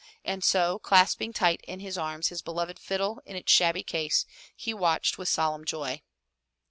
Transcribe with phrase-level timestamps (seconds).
[0.25, 4.73] And so, clasping tight in his arms his beloved fiddle in its shabby case, he
[4.73, 6.01] watched with solemn joy.